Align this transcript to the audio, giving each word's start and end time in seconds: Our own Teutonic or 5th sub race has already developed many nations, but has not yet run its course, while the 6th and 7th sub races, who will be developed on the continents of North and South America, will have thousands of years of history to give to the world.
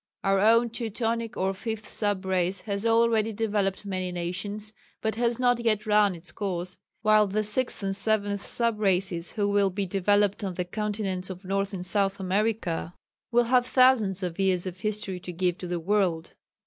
Our 0.23 0.39
own 0.39 0.71
Teutonic 0.71 1.37
or 1.37 1.53
5th 1.53 1.85
sub 1.85 2.25
race 2.25 2.61
has 2.61 2.87
already 2.87 3.31
developed 3.31 3.85
many 3.85 4.11
nations, 4.11 4.73
but 4.99 5.13
has 5.13 5.37
not 5.39 5.59
yet 5.63 5.85
run 5.85 6.15
its 6.15 6.31
course, 6.31 6.75
while 7.03 7.27
the 7.27 7.41
6th 7.41 7.83
and 7.83 7.93
7th 7.93 8.39
sub 8.39 8.79
races, 8.79 9.33
who 9.33 9.47
will 9.47 9.69
be 9.69 9.85
developed 9.85 10.43
on 10.43 10.55
the 10.55 10.65
continents 10.65 11.29
of 11.29 11.45
North 11.45 11.71
and 11.71 11.85
South 11.85 12.19
America, 12.19 12.95
will 13.31 13.43
have 13.43 13.67
thousands 13.67 14.23
of 14.23 14.39
years 14.39 14.65
of 14.65 14.79
history 14.79 15.19
to 15.19 15.31
give 15.31 15.59
to 15.59 15.67
the 15.67 15.79
world. 15.79 16.33